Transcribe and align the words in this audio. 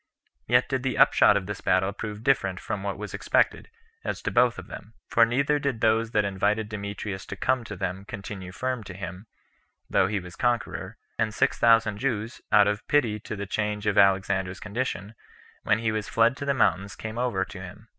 Yet 0.47 0.67
did 0.67 0.81
the 0.81 0.97
upshot 0.97 1.37
of 1.37 1.45
this 1.45 1.61
battle 1.61 1.93
prove 1.93 2.23
different 2.23 2.59
from 2.59 2.81
what 2.81 2.97
was 2.97 3.13
expected, 3.13 3.69
as 4.03 4.23
to 4.23 4.31
both 4.31 4.57
of 4.57 4.65
them; 4.65 4.95
for 5.07 5.27
neither 5.27 5.59
did 5.59 5.79
those 5.79 6.09
that 6.09 6.25
invited 6.25 6.69
Demetrius 6.69 7.23
to 7.27 7.35
come 7.35 7.63
to 7.65 7.75
them 7.75 8.05
continue 8.05 8.51
firm 8.51 8.83
to 8.85 8.95
him, 8.95 9.27
though 9.91 10.07
he 10.07 10.19
was 10.19 10.35
conqueror; 10.35 10.97
and 11.19 11.35
six 11.35 11.59
thousand 11.59 11.99
Jews, 11.99 12.41
out 12.51 12.67
of 12.67 12.87
pity 12.87 13.19
to 13.19 13.35
the 13.35 13.45
change 13.45 13.85
of 13.85 13.95
Alexander's 13.95 14.59
condition, 14.59 15.13
when 15.61 15.77
he 15.77 15.91
was 15.91 16.09
fled 16.09 16.35
to 16.37 16.45
the 16.45 16.55
mountains, 16.55 16.95
came 16.95 17.19
over 17.19 17.45
to 17.45 17.61
him. 17.61 17.87